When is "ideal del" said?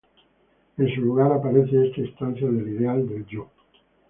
2.69-3.23